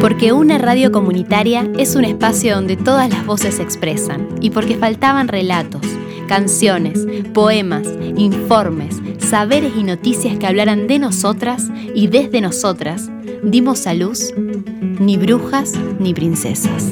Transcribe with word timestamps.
Porque 0.00 0.32
una 0.32 0.58
radio 0.58 0.90
comunitaria 0.92 1.68
es 1.78 1.94
un 1.94 2.04
espacio 2.04 2.54
donde 2.54 2.76
todas 2.76 3.08
las 3.08 3.24
voces 3.24 3.56
se 3.56 3.62
expresan 3.62 4.28
y 4.40 4.50
porque 4.50 4.76
faltaban 4.76 5.28
relatos, 5.28 5.82
canciones, 6.28 7.06
poemas, 7.32 7.88
informes, 8.16 9.00
saberes 9.18 9.72
y 9.76 9.84
noticias 9.84 10.38
que 10.38 10.46
hablaran 10.46 10.86
de 10.86 10.98
nosotras 10.98 11.68
y 11.94 12.08
desde 12.08 12.40
nosotras, 12.40 13.10
dimos 13.42 13.86
a 13.86 13.94
luz 13.94 14.32
ni 14.36 15.16
brujas 15.16 15.74
ni 15.98 16.14
princesas. 16.14 16.90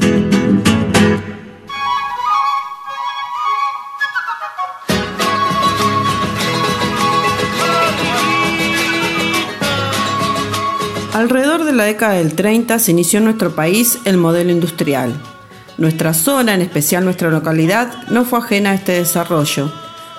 Alrededor 11.20 11.64
de 11.64 11.74
la 11.74 11.84
década 11.84 12.14
del 12.14 12.32
30 12.32 12.78
se 12.78 12.92
inició 12.92 13.18
en 13.18 13.26
nuestro 13.26 13.54
país 13.54 13.98
el 14.06 14.16
modelo 14.16 14.52
industrial. 14.52 15.12
Nuestra 15.76 16.14
zona, 16.14 16.54
en 16.54 16.62
especial 16.62 17.04
nuestra 17.04 17.28
localidad, 17.28 18.08
no 18.08 18.24
fue 18.24 18.38
ajena 18.38 18.70
a 18.70 18.74
este 18.74 18.92
desarrollo, 18.92 19.70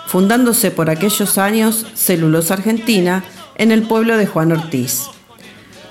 fundándose 0.05 0.69
por 0.69 0.91
aquellos 0.91 1.39
años 1.39 1.87
Celulosa 1.95 2.53
Argentina 2.53 3.23
en 3.55 3.71
el 3.71 3.81
pueblo 3.81 4.15
de 4.15 4.27
Juan 4.27 4.51
Ortiz. 4.51 5.07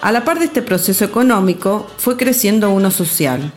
A 0.00 0.12
la 0.12 0.24
par 0.24 0.38
de 0.38 0.44
este 0.44 0.62
proceso 0.62 1.04
económico, 1.04 1.88
fue 1.98 2.16
creciendo 2.16 2.70
uno 2.70 2.92
social, 2.92 3.52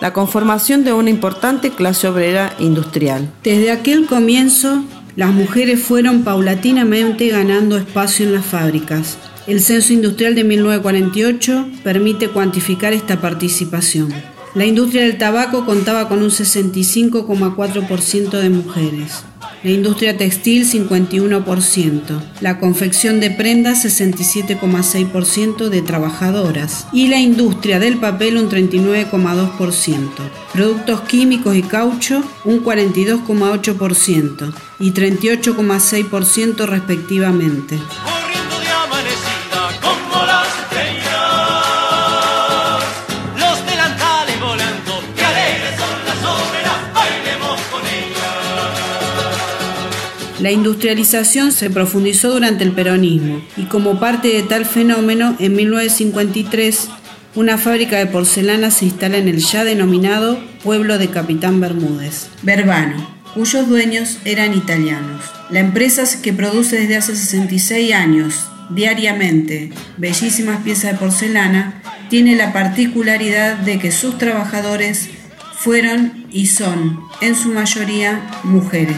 la 0.00 0.12
conformación 0.12 0.84
de 0.84 0.92
una 0.92 1.10
importante 1.10 1.70
clase 1.70 2.06
obrera 2.06 2.54
industrial. 2.60 3.28
Desde 3.42 3.72
aquel 3.72 4.06
comienzo, 4.06 4.84
las 5.16 5.32
mujeres 5.32 5.82
fueron 5.82 6.22
paulatinamente 6.22 7.26
ganando 7.26 7.76
espacio 7.76 8.24
en 8.24 8.34
las 8.34 8.46
fábricas, 8.46 9.18
el 9.46 9.60
Censo 9.60 9.92
Industrial 9.92 10.34
de 10.34 10.44
1948 10.44 11.66
permite 11.82 12.28
cuantificar 12.28 12.92
esta 12.92 13.20
participación. 13.20 14.12
La 14.54 14.66
industria 14.66 15.02
del 15.02 15.16
tabaco 15.16 15.64
contaba 15.64 16.08
con 16.08 16.22
un 16.22 16.28
65,4% 16.28 18.30
de 18.30 18.50
mujeres. 18.50 19.24
La 19.64 19.70
industria 19.70 20.18
textil 20.18 20.68
51%, 20.68 22.20
la 22.40 22.58
confección 22.58 23.20
de 23.20 23.30
prendas 23.30 23.84
67,6% 23.84 25.68
de 25.68 25.82
trabajadoras 25.82 26.86
y 26.92 27.08
la 27.08 27.18
industria 27.18 27.78
del 27.78 27.98
papel 27.98 28.36
un 28.36 28.50
39,2%, 28.50 30.08
productos 30.52 31.00
químicos 31.02 31.56
y 31.56 31.62
caucho 31.62 32.22
un 32.44 32.64
42,8% 32.64 34.52
y 34.80 34.92
38,6% 34.92 36.66
respectivamente. 36.66 37.78
La 50.42 50.50
industrialización 50.50 51.52
se 51.52 51.70
profundizó 51.70 52.32
durante 52.32 52.64
el 52.64 52.72
peronismo 52.72 53.40
y 53.56 53.66
como 53.66 54.00
parte 54.00 54.26
de 54.26 54.42
tal 54.42 54.64
fenómeno, 54.64 55.36
en 55.38 55.54
1953, 55.54 56.88
una 57.36 57.58
fábrica 57.58 57.96
de 57.98 58.06
porcelana 58.06 58.72
se 58.72 58.86
instala 58.86 59.18
en 59.18 59.28
el 59.28 59.38
ya 59.38 59.62
denominado 59.62 60.42
pueblo 60.64 60.98
de 60.98 61.10
Capitán 61.10 61.60
Bermúdez, 61.60 62.26
Verbano, 62.42 63.08
cuyos 63.34 63.68
dueños 63.68 64.18
eran 64.24 64.52
italianos. 64.52 65.22
La 65.48 65.60
empresa 65.60 66.02
que 66.20 66.32
produce 66.32 66.76
desde 66.76 66.96
hace 66.96 67.14
66 67.14 67.94
años 67.94 68.48
diariamente 68.70 69.70
bellísimas 69.96 70.64
piezas 70.64 70.90
de 70.90 70.98
porcelana 70.98 71.80
tiene 72.10 72.34
la 72.34 72.52
particularidad 72.52 73.58
de 73.58 73.78
que 73.78 73.92
sus 73.92 74.18
trabajadores 74.18 75.08
fueron 75.54 76.26
y 76.32 76.46
son 76.46 76.98
en 77.20 77.36
su 77.36 77.50
mayoría 77.50 78.28
mujeres. 78.42 78.96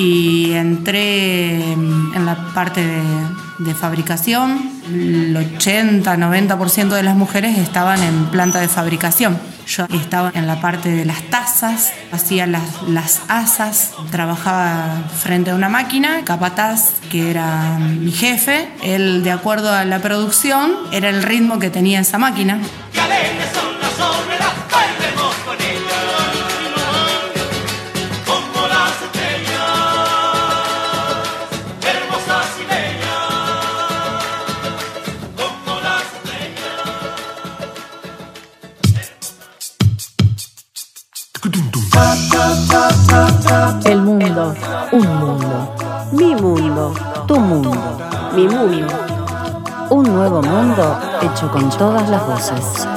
Y 0.00 0.52
entré 0.54 1.72
en 1.72 2.24
la 2.24 2.52
parte 2.54 2.82
de, 3.58 3.74
fabricación. 3.74 4.70
El 4.86 5.36
80-90% 5.36 6.88
de 6.88 7.02
las 7.02 7.14
mujeres 7.14 7.58
estaban 7.58 8.02
en 8.02 8.26
planta 8.26 8.60
de 8.60 8.68
fabricación. 8.68 9.38
Yo 9.66 9.84
estaba 9.92 10.32
en 10.34 10.46
la 10.46 10.60
parte 10.60 10.90
de 10.90 11.04
las 11.04 11.22
tazas, 11.24 11.92
hacía 12.12 12.46
las, 12.46 12.82
las 12.88 13.20
asas, 13.28 13.92
trabajaba 14.10 15.02
frente 15.22 15.50
a 15.50 15.54
una 15.54 15.68
máquina, 15.68 16.24
capataz, 16.24 16.94
que 17.10 17.30
era 17.30 17.78
mi 17.78 18.10
jefe. 18.10 18.70
Él, 18.82 19.22
de 19.22 19.32
acuerdo 19.32 19.70
a 19.70 19.84
la 19.84 20.00
producción, 20.00 20.72
era 20.92 21.10
el 21.10 21.22
ritmo 21.22 21.58
que 21.58 21.68
tenía 21.68 22.00
esa 22.00 22.16
máquina. 22.16 22.58
El 43.84 44.02
mundo, 44.02 44.54
un 44.92 45.06
mundo. 45.06 45.74
Mi 46.12 46.34
mundo, 46.34 46.94
tu 47.26 47.38
mundo, 47.38 47.72
mi 48.34 48.48
mundo. 48.48 48.86
Un 49.90 50.04
nuevo 50.04 50.42
mundo 50.42 50.98
hecho 51.22 51.50
con 51.50 51.68
todas 51.70 52.08
las 52.08 52.26
voces. 52.26 52.88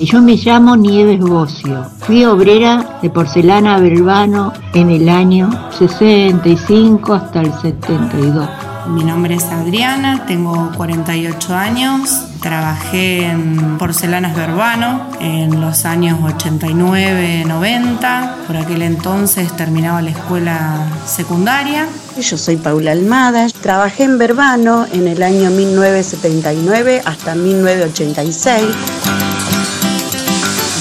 Yo 0.00 0.20
me 0.20 0.36
llamo 0.36 0.76
Nieves 0.76 1.20
Bocio. 1.20 1.84
Fui 2.00 2.24
obrera 2.24 2.98
de 3.00 3.08
porcelana 3.08 3.78
Verbano 3.78 4.52
en 4.74 4.90
el 4.90 5.08
año 5.08 5.48
65 5.78 7.14
hasta 7.14 7.40
el 7.40 7.52
72. 7.52 8.48
Mi 8.88 9.02
nombre 9.02 9.34
es 9.34 9.44
Adriana, 9.44 10.26
tengo 10.26 10.70
48 10.76 11.54
años, 11.54 12.26
trabajé 12.46 13.26
en 13.26 13.76
Porcelanas 13.76 14.34
Verbano 14.36 15.10
en 15.18 15.60
los 15.60 15.84
años 15.84 16.20
89-90, 16.20 18.36
por 18.46 18.56
aquel 18.56 18.82
entonces 18.82 19.50
terminaba 19.56 20.00
la 20.00 20.10
escuela 20.10 20.86
secundaria. 21.04 21.88
Yo 22.20 22.38
soy 22.38 22.56
Paula 22.56 22.92
Almada, 22.92 23.48
trabajé 23.60 24.04
en 24.04 24.18
Verbano 24.18 24.86
en 24.92 25.08
el 25.08 25.24
año 25.24 25.50
1979 25.50 27.02
hasta 27.04 27.34
1986. 27.34 28.62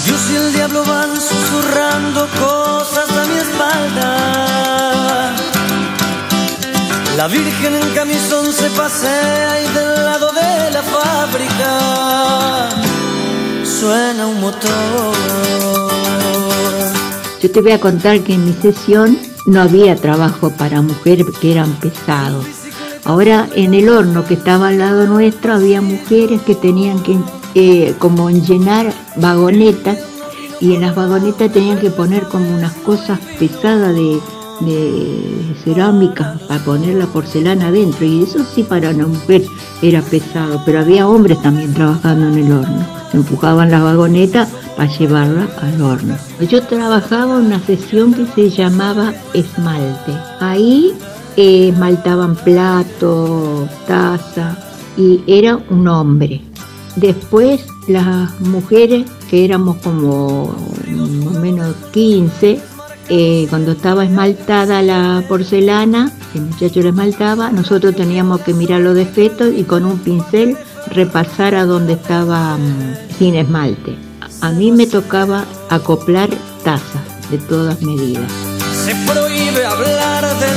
Dios 0.05 0.31
y 0.31 0.35
el 0.35 0.53
diablo 0.53 0.85
van 0.85 1.19
susurrando 1.19 2.27
cosas 2.39 3.09
a 3.09 3.25
mi 3.25 3.37
espalda 3.39 4.35
la 7.17 7.27
Virgen 7.27 7.75
en 7.75 7.95
camisón 7.95 8.51
se 8.51 8.69
pasea 8.71 9.61
y 9.61 9.73
de 9.73 9.84
la 10.75 10.83
fábrica 10.83 12.69
suena 13.63 14.27
un 14.27 14.41
motor. 14.41 15.15
Yo 17.41 17.49
te 17.49 17.61
voy 17.61 17.71
a 17.71 17.79
contar 17.79 18.19
que 18.21 18.33
en 18.33 18.43
mi 18.43 18.51
sesión 18.51 19.17
no 19.45 19.61
había 19.61 19.95
trabajo 19.95 20.49
para 20.49 20.81
mujeres 20.81 21.27
que 21.39 21.53
eran 21.53 21.71
pesados. 21.79 22.45
Ahora 23.05 23.47
en 23.55 23.73
el 23.73 23.87
horno 23.87 24.25
que 24.25 24.33
estaba 24.33 24.67
al 24.67 24.79
lado 24.79 25.07
nuestro 25.07 25.53
había 25.53 25.81
mujeres 25.81 26.41
que 26.41 26.55
tenían 26.55 27.01
que 27.03 27.19
eh, 27.53 27.95
como 27.97 28.29
llenar 28.29 28.93
vagonetas 29.15 29.99
y 30.59 30.75
en 30.75 30.81
las 30.81 30.93
vagonetas 30.93 31.53
tenían 31.53 31.79
que 31.79 31.89
poner 31.89 32.23
como 32.23 32.53
unas 32.53 32.73
cosas 32.73 33.19
pesadas 33.39 33.95
de 33.95 34.19
de 34.61 35.55
cerámica 35.63 36.37
para 36.47 36.63
poner 36.63 36.95
la 36.95 37.07
porcelana 37.07 37.67
adentro 37.67 38.05
y 38.05 38.23
eso 38.23 38.39
sí 38.43 38.63
para 38.63 38.91
una 38.91 39.07
mujer 39.07 39.43
era 39.81 40.01
pesado, 40.01 40.61
pero 40.65 40.79
había 40.79 41.07
hombres 41.07 41.41
también 41.41 41.73
trabajando 41.73 42.27
en 42.27 42.45
el 42.45 42.51
horno. 42.51 42.85
Empujaban 43.13 43.71
la 43.71 43.81
vagoneta 43.81 44.47
para 44.75 44.89
llevarla 44.97 45.47
al 45.61 45.81
horno. 45.81 46.17
Yo 46.49 46.61
trabajaba 46.63 47.39
en 47.39 47.47
una 47.47 47.59
sesión 47.59 48.13
que 48.13 48.25
se 48.27 48.49
llamaba 48.49 49.13
esmalte. 49.33 50.13
Ahí 50.39 50.93
eh, 51.37 51.69
esmaltaban 51.69 52.35
plato, 52.35 53.67
taza 53.87 54.57
y 54.97 55.21
era 55.27 55.59
un 55.69 55.87
hombre. 55.87 56.41
Después 56.95 57.65
las 57.87 58.39
mujeres, 58.41 59.05
que 59.29 59.45
éramos 59.45 59.77
como 59.77 60.55
más 60.87 61.35
o 61.35 61.39
menos 61.39 61.75
15, 61.91 62.61
eh, 63.09 63.47
cuando 63.49 63.73
estaba 63.73 64.03
esmaltada 64.03 64.81
la 64.81 65.23
porcelana, 65.27 66.11
el 66.33 66.41
muchacho 66.41 66.81
la 66.81 66.89
esmaltaba, 66.89 67.51
nosotros 67.51 67.95
teníamos 67.95 68.41
que 68.41 68.53
mirar 68.53 68.81
los 68.81 68.95
defectos 68.95 69.53
y 69.55 69.63
con 69.63 69.85
un 69.85 69.99
pincel 69.99 70.57
repasar 70.91 71.55
a 71.55 71.65
donde 71.65 71.93
estaba 71.93 72.57
mm, 72.57 73.17
sin 73.17 73.35
esmalte. 73.35 73.95
A 74.41 74.51
mí 74.51 74.71
me 74.71 74.87
tocaba 74.87 75.45
acoplar 75.69 76.29
tazas. 76.63 77.15
de 77.29 77.37
todas 77.39 77.81
medidas. 77.81 78.31
Se 78.85 78.93
prohíbe 79.11 79.65
hablar 79.65 80.23
del 80.39 80.54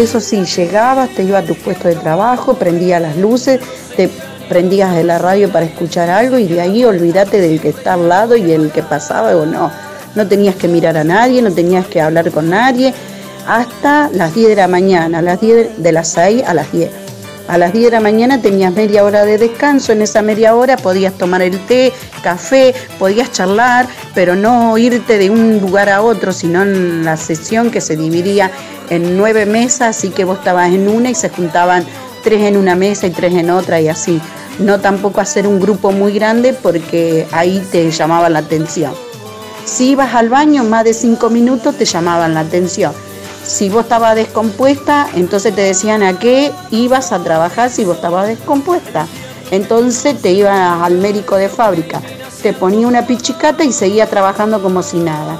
Eso 0.00 0.20
sí, 0.20 0.44
llegabas, 0.44 1.10
te 1.10 1.22
ibas 1.22 1.44
a 1.44 1.46
tu 1.46 1.54
puesto 1.54 1.88
de 1.88 1.94
trabajo, 1.94 2.54
prendías 2.54 3.02
las 3.02 3.16
luces, 3.16 3.60
te 3.96 4.08
prendías 4.48 4.94
de 4.94 5.04
la 5.04 5.18
radio 5.18 5.50
para 5.52 5.66
escuchar 5.66 6.10
algo 6.10 6.38
y 6.38 6.46
de 6.46 6.60
ahí 6.60 6.84
olvídate 6.84 7.40
del 7.40 7.60
que 7.60 7.68
está 7.68 7.94
al 7.94 8.08
lado 8.08 8.36
y 8.36 8.50
el 8.50 8.70
que 8.72 8.82
pasaba 8.82 9.36
o 9.36 9.46
no 9.46 9.70
no 10.14 10.26
tenías 10.26 10.56
que 10.56 10.68
mirar 10.68 10.96
a 10.96 11.04
nadie, 11.04 11.42
no 11.42 11.52
tenías 11.52 11.86
que 11.86 12.00
hablar 12.00 12.30
con 12.30 12.50
nadie, 12.50 12.92
hasta 13.46 14.10
las 14.12 14.34
10 14.34 14.48
de 14.48 14.56
la 14.56 14.68
mañana, 14.68 15.22
las 15.22 15.40
10 15.40 15.82
de 15.82 15.92
las 15.92 16.08
6 16.08 16.42
a 16.46 16.54
las 16.54 16.70
10. 16.72 16.90
A 17.50 17.58
las 17.58 17.72
10 17.72 17.86
de 17.86 17.90
la 17.90 18.00
mañana 18.00 18.40
tenías 18.40 18.72
media 18.72 19.02
hora 19.02 19.24
de 19.24 19.36
descanso, 19.36 19.90
en 19.90 20.02
esa 20.02 20.22
media 20.22 20.54
hora 20.54 20.76
podías 20.76 21.14
tomar 21.14 21.42
el 21.42 21.58
té, 21.66 21.92
café, 22.22 22.72
podías 22.96 23.32
charlar, 23.32 23.88
pero 24.14 24.36
no 24.36 24.78
irte 24.78 25.18
de 25.18 25.30
un 25.30 25.58
lugar 25.58 25.88
a 25.88 26.00
otro, 26.00 26.32
sino 26.32 26.62
en 26.62 27.04
la 27.04 27.16
sesión 27.16 27.72
que 27.72 27.80
se 27.80 27.96
dividía 27.96 28.52
en 28.88 29.16
nueve 29.16 29.46
mesas, 29.46 29.96
así 29.96 30.10
que 30.10 30.24
vos 30.24 30.38
estabas 30.38 30.68
en 30.68 30.88
una 30.88 31.10
y 31.10 31.16
se 31.16 31.28
juntaban 31.28 31.84
tres 32.22 32.42
en 32.42 32.56
una 32.56 32.76
mesa 32.76 33.08
y 33.08 33.10
tres 33.10 33.34
en 33.34 33.50
otra 33.50 33.80
y 33.80 33.88
así. 33.88 34.20
No 34.60 34.78
tampoco 34.78 35.20
hacer 35.20 35.48
un 35.48 35.58
grupo 35.58 35.90
muy 35.90 36.12
grande 36.12 36.52
porque 36.52 37.26
ahí 37.32 37.66
te 37.72 37.90
llamaba 37.90 38.28
la 38.28 38.38
atención. 38.38 38.92
Si 39.64 39.90
ibas 39.90 40.14
al 40.14 40.28
baño 40.28 40.62
más 40.62 40.84
de 40.84 40.94
cinco 40.94 41.30
minutos 41.30 41.74
te 41.76 41.84
llamaban 41.84 42.32
la 42.32 42.40
atención. 42.40 42.92
Si 43.50 43.68
vos 43.68 43.82
estabas 43.82 44.14
descompuesta, 44.14 45.08
entonces 45.16 45.52
te 45.52 45.62
decían 45.62 46.04
a 46.04 46.16
qué 46.20 46.52
ibas 46.70 47.10
a 47.10 47.18
trabajar 47.18 47.68
si 47.68 47.84
vos 47.84 47.96
estabas 47.96 48.28
descompuesta. 48.28 49.08
Entonces 49.50 50.22
te 50.22 50.30
ibas 50.30 50.80
al 50.80 50.98
médico 50.98 51.34
de 51.34 51.48
fábrica, 51.48 52.00
te 52.42 52.52
ponía 52.52 52.86
una 52.86 53.08
pichicata 53.08 53.64
y 53.64 53.72
seguía 53.72 54.06
trabajando 54.08 54.62
como 54.62 54.84
si 54.84 54.98
nada. 54.98 55.36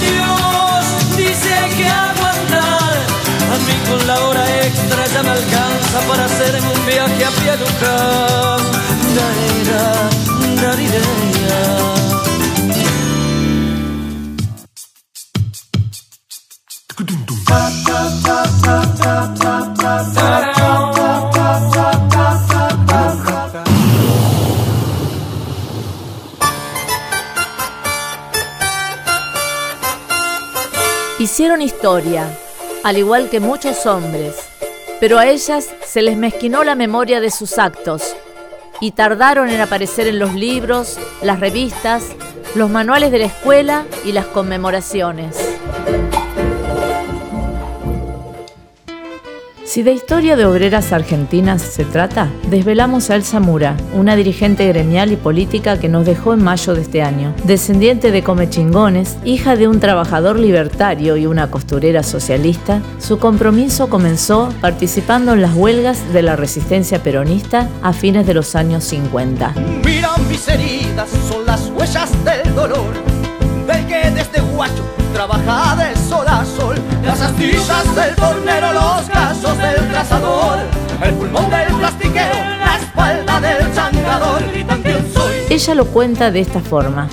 Dios 0.00 1.16
dice 1.16 1.54
que 1.78 1.88
aguantar. 1.88 2.92
A 2.92 3.58
mí 3.66 3.88
con 3.88 4.06
la 4.06 4.20
hora 4.26 4.44
extra 4.66 5.06
ya 5.06 5.22
me 5.22 5.30
alcanza 5.30 6.00
para 6.06 6.26
hacer 6.26 6.60
un 6.60 6.86
viaje 6.86 7.24
a. 7.24 8.47
Hicieron 31.18 31.62
historia, 31.62 32.28
al 32.84 32.96
igual 32.96 33.28
que 33.28 33.40
muchos 33.40 33.86
hombres, 33.86 34.36
pero 35.00 35.18
a 35.18 35.26
ellas 35.26 35.68
se 35.84 36.00
les 36.00 36.16
mezquinó 36.16 36.62
la 36.62 36.76
memoria 36.76 37.20
de 37.20 37.32
sus 37.32 37.58
actos 37.58 38.14
y 38.80 38.92
tardaron 38.92 39.50
en 39.50 39.60
aparecer 39.60 40.06
en 40.06 40.20
los 40.20 40.34
libros, 40.34 40.96
las 41.20 41.40
revistas, 41.40 42.04
los 42.54 42.70
manuales 42.70 43.10
de 43.10 43.18
la 43.18 43.24
escuela 43.24 43.84
y 44.04 44.12
las 44.12 44.26
conmemoraciones. 44.26 45.47
Si 49.78 49.84
de 49.84 49.92
historia 49.92 50.34
de 50.34 50.44
obreras 50.44 50.92
argentinas 50.92 51.62
se 51.62 51.84
trata, 51.84 52.28
desvelamos 52.50 53.10
a 53.10 53.14
Elsa 53.14 53.38
Mura, 53.38 53.76
una 53.94 54.16
dirigente 54.16 54.66
gremial 54.66 55.12
y 55.12 55.16
política 55.16 55.78
que 55.78 55.88
nos 55.88 56.04
dejó 56.04 56.34
en 56.34 56.42
mayo 56.42 56.74
de 56.74 56.82
este 56.82 57.00
año. 57.00 57.32
Descendiente 57.44 58.10
de 58.10 58.24
Comechingones, 58.24 59.18
hija 59.24 59.54
de 59.54 59.68
un 59.68 59.78
trabajador 59.78 60.36
libertario 60.36 61.16
y 61.16 61.26
una 61.26 61.52
costurera 61.52 62.02
socialista, 62.02 62.82
su 62.98 63.20
compromiso 63.20 63.88
comenzó 63.88 64.52
participando 64.60 65.34
en 65.34 65.42
las 65.42 65.54
huelgas 65.54 66.12
de 66.12 66.22
la 66.22 66.34
resistencia 66.34 67.00
peronista 67.00 67.68
a 67.80 67.92
fines 67.92 68.26
de 68.26 68.34
los 68.34 68.56
años 68.56 68.82
50. 68.82 69.54
Mira 69.84 70.10
mis 70.28 70.48
heridas, 70.48 71.08
son 71.28 71.46
las 71.46 71.70
huellas 71.70 72.10
del 72.24 72.52
dolor, 72.52 72.94
del 73.68 73.86
que 73.86 74.10
desde 74.10 74.40
guacho 74.40 74.82
trabaja 75.12 75.76
de 75.76 75.96
sol 75.96 76.26
a 76.26 76.44
sol. 76.44 76.76
Las 77.04 77.20
astillas 77.20 77.94
del 77.94 78.14
tornero, 78.16 78.72
el 81.02 81.14
pulmón 81.14 81.50
del 81.50 81.80
la 81.80 82.76
espalda 82.80 83.40
del. 83.40 84.60
Y 84.60 84.64
también 84.64 85.04
soy. 85.12 85.34
Ella 85.50 85.74
lo 85.74 85.86
cuenta 85.86 86.30
de 86.30 86.40
esta 86.40 86.60
forma. 86.60 87.08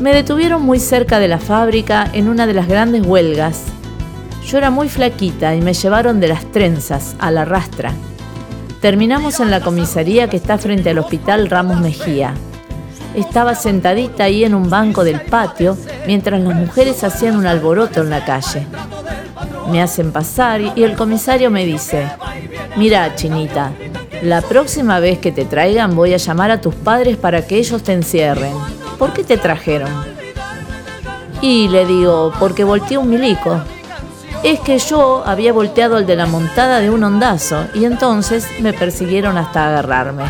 Me 0.00 0.12
detuvieron 0.12 0.62
muy 0.62 0.80
cerca 0.80 1.20
de 1.20 1.28
la 1.28 1.38
fábrica 1.38 2.08
en 2.12 2.28
una 2.28 2.46
de 2.46 2.54
las 2.54 2.66
grandes 2.66 3.06
huelgas. 3.06 3.62
Yo 4.44 4.58
era 4.58 4.70
muy 4.70 4.88
flaquita 4.88 5.54
y 5.54 5.60
me 5.60 5.74
llevaron 5.74 6.18
de 6.18 6.28
las 6.28 6.44
trenzas 6.50 7.14
a 7.20 7.30
la 7.30 7.44
rastra. 7.44 7.92
Terminamos 8.80 9.38
en 9.38 9.50
la 9.50 9.60
comisaría 9.60 10.28
que 10.28 10.36
está 10.36 10.58
frente 10.58 10.90
al 10.90 10.98
hospital 10.98 11.48
Ramos 11.48 11.80
Mejía. 11.80 12.34
Estaba 13.14 13.54
sentadita 13.54 14.24
ahí 14.24 14.44
en 14.44 14.54
un 14.54 14.68
banco 14.68 15.04
del 15.04 15.20
patio 15.20 15.78
mientras 16.06 16.40
las 16.40 16.54
mujeres 16.54 17.04
hacían 17.04 17.36
un 17.36 17.46
alboroto 17.46 18.02
en 18.02 18.10
la 18.10 18.24
calle. 18.24 18.66
Me 19.70 19.82
hacen 19.82 20.12
pasar 20.12 20.60
y 20.60 20.82
el 20.82 20.94
comisario 20.96 21.50
me 21.50 21.64
dice, 21.64 22.08
mira, 22.76 23.14
chinita, 23.14 23.72
la 24.22 24.42
próxima 24.42 25.00
vez 25.00 25.18
que 25.18 25.32
te 25.32 25.44
traigan 25.44 25.94
voy 25.94 26.14
a 26.14 26.18
llamar 26.18 26.50
a 26.50 26.60
tus 26.60 26.74
padres 26.74 27.16
para 27.16 27.46
que 27.46 27.56
ellos 27.56 27.82
te 27.82 27.92
encierren. 27.92 28.54
¿Por 28.98 29.12
qué 29.12 29.24
te 29.24 29.36
trajeron? 29.36 29.90
Y 31.40 31.68
le 31.68 31.84
digo, 31.86 32.32
porque 32.38 32.64
volteé 32.64 32.98
un 32.98 33.10
milico. 33.10 33.60
Es 34.42 34.60
que 34.60 34.78
yo 34.78 35.22
había 35.26 35.52
volteado 35.52 35.96
al 35.96 36.06
de 36.06 36.16
la 36.16 36.26
montada 36.26 36.80
de 36.80 36.90
un 36.90 37.02
ondazo 37.02 37.66
y 37.74 37.84
entonces 37.86 38.46
me 38.60 38.72
persiguieron 38.72 39.38
hasta 39.38 39.68
agarrarme. 39.68 40.24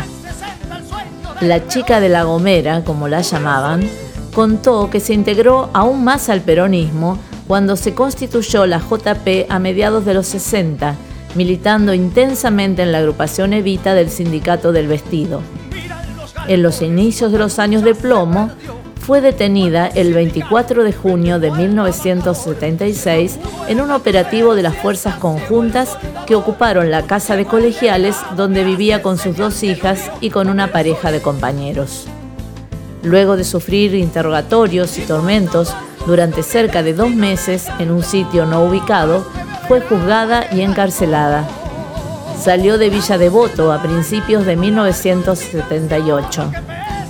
La 1.41 1.67
chica 1.67 1.99
de 1.99 2.09
la 2.09 2.23
Gomera, 2.23 2.83
como 2.83 3.07
la 3.09 3.21
llamaban, 3.21 3.89
contó 4.33 4.89
que 4.89 4.99
se 4.99 5.13
integró 5.13 5.69
aún 5.73 6.03
más 6.03 6.29
al 6.29 6.41
peronismo 6.41 7.19
cuando 7.47 7.75
se 7.75 7.93
constituyó 7.93 8.65
la 8.65 8.79
JP 8.79 9.49
a 9.49 9.59
mediados 9.59 10.05
de 10.05 10.13
los 10.13 10.27
60, 10.27 10.95
militando 11.35 11.93
intensamente 11.93 12.81
en 12.81 12.91
la 12.91 12.99
agrupación 12.99 13.53
Evita 13.53 13.93
del 13.93 14.09
Sindicato 14.09 14.71
del 14.71 14.87
Vestido. 14.87 15.41
En 16.47 16.63
los 16.63 16.81
inicios 16.81 17.31
de 17.31 17.37
los 17.37 17.59
años 17.59 17.83
de 17.83 17.95
plomo, 17.95 18.51
fue 19.05 19.21
detenida 19.21 19.85
el 19.85 20.15
24 20.15 20.83
de 20.83 20.91
junio 20.91 21.37
de 21.37 21.51
1976 21.51 23.37
en 23.67 23.79
un 23.79 23.91
operativo 23.91 24.55
de 24.55 24.63
las 24.63 24.75
fuerzas 24.77 25.17
conjuntas 25.17 25.95
que 26.25 26.33
ocuparon 26.33 26.89
la 26.89 27.03
casa 27.03 27.35
de 27.35 27.45
colegiales 27.45 28.15
donde 28.35 28.63
vivía 28.63 29.03
con 29.03 29.19
sus 29.19 29.37
dos 29.37 29.61
hijas 29.61 30.09
y 30.21 30.31
con 30.31 30.49
una 30.49 30.71
pareja 30.71 31.11
de 31.11 31.21
compañeros. 31.21 32.07
Luego 33.03 33.37
de 33.37 33.43
sufrir 33.43 33.93
interrogatorios 33.93 34.97
y 34.97 35.03
tormentos 35.03 35.75
durante 36.05 36.43
cerca 36.43 36.83
de 36.83 36.93
dos 36.93 37.09
meses 37.09 37.67
en 37.79 37.91
un 37.91 38.03
sitio 38.03 38.45
no 38.45 38.63
ubicado, 38.63 39.25
fue 39.67 39.81
juzgada 39.81 40.45
y 40.51 40.61
encarcelada. 40.61 41.47
Salió 42.41 42.77
de 42.77 42.89
Villa 42.89 43.17
Devoto 43.17 43.71
a 43.71 43.81
principios 43.81 44.45
de 44.45 44.55
1978 44.55 46.51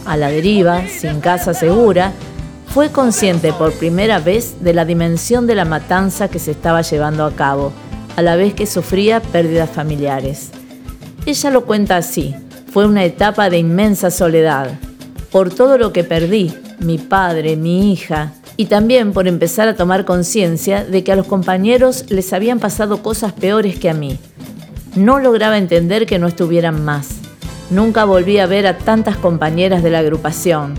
a 0.05 0.17
la 0.17 0.29
deriva, 0.29 0.87
sin 0.87 1.19
casa 1.19 1.53
segura, 1.53 2.13
fue 2.67 2.91
consciente 2.91 3.53
por 3.53 3.73
primera 3.73 4.19
vez 4.19 4.63
de 4.63 4.73
la 4.73 4.85
dimensión 4.85 5.47
de 5.47 5.55
la 5.55 5.65
matanza 5.65 6.27
que 6.27 6.39
se 6.39 6.51
estaba 6.51 6.81
llevando 6.81 7.25
a 7.25 7.31
cabo, 7.31 7.71
a 8.15 8.21
la 8.21 8.35
vez 8.35 8.53
que 8.53 8.67
sufría 8.67 9.21
pérdidas 9.21 9.69
familiares. 9.69 10.51
Ella 11.25 11.49
lo 11.49 11.65
cuenta 11.65 11.97
así, 11.97 12.35
fue 12.71 12.85
una 12.85 13.03
etapa 13.03 13.49
de 13.49 13.57
inmensa 13.57 14.11
soledad, 14.11 14.71
por 15.31 15.53
todo 15.53 15.77
lo 15.77 15.91
que 15.91 16.03
perdí, 16.03 16.53
mi 16.79 16.97
padre, 16.97 17.55
mi 17.55 17.91
hija, 17.91 18.33
y 18.57 18.65
también 18.65 19.11
por 19.11 19.27
empezar 19.27 19.67
a 19.67 19.75
tomar 19.75 20.05
conciencia 20.05 20.83
de 20.83 21.03
que 21.03 21.11
a 21.11 21.15
los 21.15 21.27
compañeros 21.27 22.05
les 22.09 22.31
habían 22.33 22.59
pasado 22.59 23.03
cosas 23.03 23.33
peores 23.33 23.77
que 23.77 23.89
a 23.89 23.93
mí. 23.93 24.17
No 24.95 25.19
lograba 25.19 25.57
entender 25.57 26.05
que 26.05 26.19
no 26.19 26.27
estuvieran 26.27 26.83
más. 26.85 27.09
Nunca 27.69 28.05
volví 28.05 28.39
a 28.39 28.45
ver 28.45 28.67
a 28.67 28.77
tantas 28.77 29.17
compañeras 29.17 29.83
de 29.83 29.89
la 29.89 29.99
agrupación, 29.99 30.75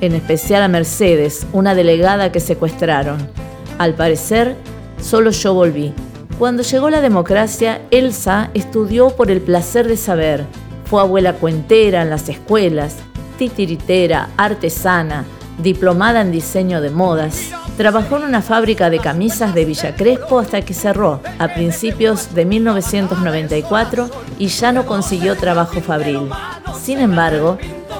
en 0.00 0.14
especial 0.14 0.62
a 0.62 0.68
Mercedes, 0.68 1.46
una 1.52 1.74
delegada 1.74 2.32
que 2.32 2.40
secuestraron. 2.40 3.28
Al 3.78 3.94
parecer, 3.94 4.56
solo 5.00 5.30
yo 5.30 5.54
volví. 5.54 5.92
Cuando 6.38 6.62
llegó 6.62 6.90
la 6.90 7.02
democracia, 7.02 7.82
Elsa 7.90 8.50
estudió 8.54 9.10
por 9.10 9.30
el 9.30 9.42
placer 9.42 9.86
de 9.86 9.96
saber. 9.96 10.46
Fue 10.86 11.02
abuela 11.02 11.34
cuentera 11.34 12.02
en 12.02 12.10
las 12.10 12.28
escuelas, 12.28 12.96
titiritera, 13.38 14.30
artesana, 14.38 15.24
Diplomada 15.62 16.22
en 16.22 16.32
diseño 16.32 16.80
de 16.80 16.88
modas, 16.88 17.50
trabajó 17.76 18.16
en 18.16 18.22
una 18.22 18.40
fábrica 18.40 18.88
de 18.88 18.98
camisas 18.98 19.54
de 19.54 19.66
Villa 19.66 19.94
Crespo 19.94 20.38
hasta 20.38 20.62
que 20.62 20.72
cerró 20.72 21.20
a 21.38 21.48
principios 21.48 22.34
de 22.34 22.46
1994 22.46 24.08
y 24.38 24.46
ya 24.46 24.72
no 24.72 24.86
consiguió 24.86 25.36
trabajo 25.36 25.82
fabril. 25.82 26.30
Sin 26.82 26.98
embargo, 26.98 27.58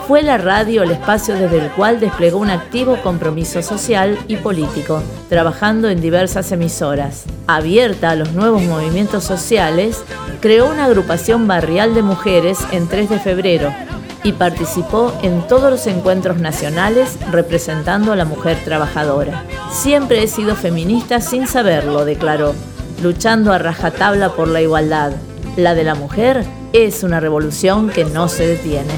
fue 0.09 0.23
la 0.23 0.39
radio 0.39 0.83
el 0.83 0.91
espacio 0.93 1.35
desde 1.35 1.59
el 1.59 1.71
cual 1.73 2.01
desplegó 2.01 2.39
un 2.39 2.49
activo 2.49 2.97
compromiso 3.03 3.63
social 3.63 4.19
y 4.27 4.37
político, 4.37 5.03
trabajando 5.29 5.91
en 5.91 6.01
diversas 6.01 6.51
emisoras. 6.53 7.25
Abierta 7.47 8.11
a 8.11 8.17
los 8.17 8.33
nuevos 8.33 8.63
movimientos 8.63 9.25
sociales, 9.25 10.03
creó 10.41 10.71
una 10.71 10.87
agrupación 10.87 11.47
barrial 11.47 11.95
de 11.95 12.03
mujeres 12.03 12.59
en 12.73 12.89
3 12.89 13.11
de 13.11 13.19
febrero 13.21 13.90
y 14.23 14.33
participó 14.33 15.13
en 15.23 15.47
todos 15.47 15.71
los 15.71 15.87
encuentros 15.87 16.39
nacionales 16.39 17.17
representando 17.31 18.13
a 18.13 18.17
la 18.17 18.25
mujer 18.25 18.59
trabajadora. 18.65 19.45
Siempre 19.73 20.23
he 20.23 20.29
sido 20.29 20.57
feminista 20.57 21.21
sin 21.21 21.47
saberlo, 21.47 22.05
declaró, 22.05 22.55
luchando 23.03 23.53
a 23.53 23.59
rajatabla 23.59 24.31
por 24.31 24.49
la 24.49 24.61
igualdad. 24.61 25.13
La 25.57 25.75
de 25.75 25.85
la 25.85 25.95
mujer 25.95 26.45
es 26.73 27.03
una 27.03 27.21
revolución 27.21 27.91
que 27.91 28.05
no 28.05 28.29
se 28.29 28.47
detiene. 28.47 28.93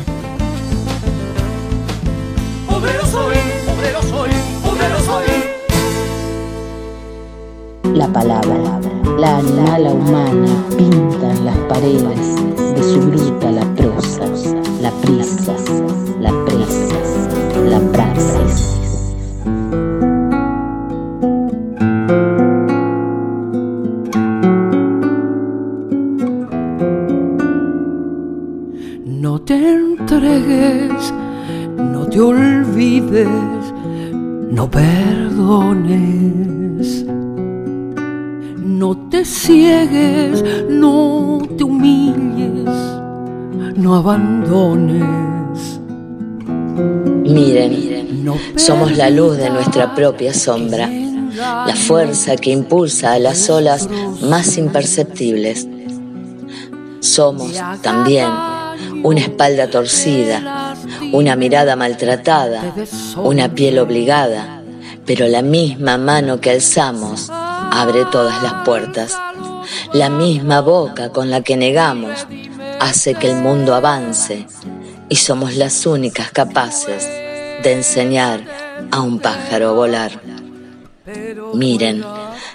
La 7.94 8.08
palabra, 8.08 8.80
la 9.18 9.36
animala 9.36 9.90
humana 9.90 10.64
pinta 10.76 11.30
en 11.30 11.44
las 11.44 11.56
paredes 11.68 12.52
de 12.74 12.82
su 12.82 13.00
bruta 13.00 13.50
la 13.50 13.71
no 43.82 43.96
abandones. 43.96 45.02
Miren, 47.24 48.32
somos 48.56 48.96
la 48.96 49.10
luz 49.10 49.36
de 49.36 49.50
nuestra 49.50 49.94
propia 49.94 50.32
sombra, 50.32 50.88
la 50.88 51.74
fuerza 51.74 52.36
que 52.36 52.50
impulsa 52.50 53.12
a 53.12 53.18
las 53.18 53.50
olas 53.50 53.88
más 54.22 54.56
imperceptibles. 54.56 55.66
Somos 57.00 57.60
también 57.82 58.28
una 59.02 59.20
espalda 59.20 59.68
torcida, 59.68 60.76
una 61.12 61.34
mirada 61.34 61.74
maltratada, 61.74 62.74
una 63.16 63.52
piel 63.52 63.80
obligada, 63.80 64.62
pero 65.04 65.26
la 65.26 65.42
misma 65.42 65.98
mano 65.98 66.40
que 66.40 66.50
alzamos 66.50 67.30
abre 67.30 68.04
todas 68.12 68.40
las 68.44 68.64
puertas. 68.64 69.18
La 69.92 70.08
misma 70.08 70.60
boca 70.60 71.10
con 71.10 71.30
la 71.30 71.42
que 71.42 71.56
negamos 71.56 72.26
hace 72.82 73.14
que 73.14 73.30
el 73.30 73.36
mundo 73.36 73.76
avance 73.76 74.44
y 75.08 75.14
somos 75.14 75.54
las 75.54 75.86
únicas 75.86 76.32
capaces 76.32 77.06
de 77.62 77.72
enseñar 77.72 78.44
a 78.90 79.00
un 79.00 79.20
pájaro 79.20 79.68
a 79.68 79.72
volar. 79.72 80.20
Miren, 81.54 82.02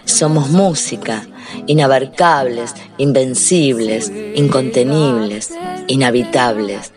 somos 0.03 0.49
música, 0.49 1.25
inabarcables, 1.65 2.75
invencibles, 2.97 4.11
incontenibles, 4.35 5.53
inhabitables. 5.87 6.91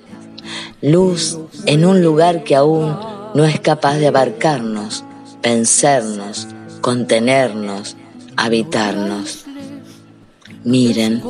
Luz 0.82 1.38
en 1.66 1.84
un 1.84 2.02
lugar 2.02 2.42
que 2.42 2.56
aún 2.56 2.98
no 3.34 3.44
es 3.44 3.60
capaz 3.60 3.98
de 3.98 4.08
abarcarnos, 4.08 5.04
vencernos, 5.40 6.48
contenernos, 6.80 7.96
habitarnos. 8.36 9.44
Miren 10.64 11.22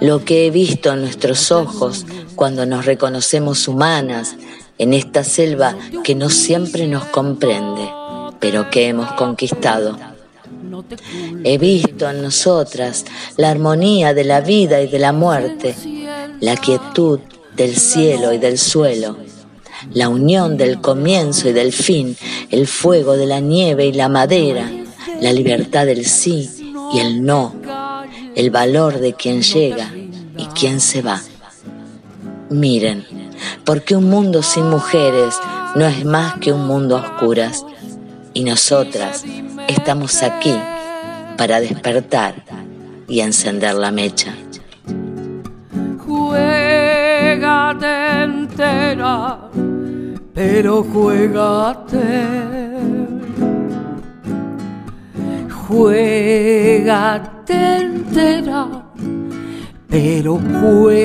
lo 0.00 0.24
que 0.24 0.46
he 0.46 0.50
visto 0.50 0.92
en 0.92 1.02
nuestros 1.02 1.52
ojos 1.52 2.04
cuando 2.34 2.66
nos 2.66 2.84
reconocemos 2.84 3.68
humanas 3.68 4.36
en 4.78 4.92
esta 4.92 5.22
selva 5.22 5.76
que 6.02 6.14
no 6.14 6.28
siempre 6.30 6.88
nos 6.88 7.04
comprende, 7.06 7.88
pero 8.40 8.70
que 8.70 8.88
hemos 8.88 9.12
conquistado. 9.12 9.96
He 11.44 11.58
visto 11.58 12.10
en 12.10 12.22
nosotras 12.22 13.04
la 13.36 13.50
armonía 13.50 14.14
de 14.14 14.24
la 14.24 14.40
vida 14.40 14.80
y 14.80 14.88
de 14.88 14.98
la 14.98 15.12
muerte, 15.12 15.76
la 16.40 16.56
quietud 16.56 17.20
del 17.54 17.76
cielo 17.76 18.32
y 18.32 18.38
del 18.38 18.58
suelo, 18.58 19.16
la 19.92 20.08
unión 20.08 20.56
del 20.56 20.80
comienzo 20.80 21.48
y 21.48 21.52
del 21.52 21.72
fin, 21.72 22.16
el 22.50 22.66
fuego 22.66 23.16
de 23.16 23.26
la 23.26 23.40
nieve 23.40 23.86
y 23.86 23.92
la 23.92 24.08
madera, 24.08 24.68
la 25.20 25.32
libertad 25.32 25.86
del 25.86 26.04
sí 26.04 26.50
y 26.92 26.98
el 26.98 27.24
no, 27.24 27.54
el 28.34 28.50
valor 28.50 28.98
de 28.98 29.14
quien 29.14 29.42
llega 29.42 29.90
y 30.36 30.46
quien 30.46 30.80
se 30.80 31.02
va. 31.02 31.20
Miren, 32.50 33.04
porque 33.64 33.96
un 33.96 34.08
mundo 34.10 34.42
sin 34.42 34.68
mujeres 34.68 35.34
no 35.74 35.86
es 35.86 36.04
más 36.04 36.34
que 36.34 36.52
un 36.52 36.66
mundo 36.66 36.96
a 36.96 37.00
oscuras 37.00 37.64
y 38.34 38.44
nosotras 38.44 39.24
estamos 39.68 40.22
aquí 40.22 40.54
para 41.36 41.60
despertar 41.60 42.34
y 43.08 43.20
encender 43.20 43.74
la 43.74 43.90
mecha. 43.90 44.34
Juégate 46.06 47.86
entera, 48.22 49.50
pero 50.34 50.82
juégate 50.82 52.52
Juégate 55.72 57.54
entera, 57.54 58.84
pero 59.88 60.38
juégate. 60.60 61.02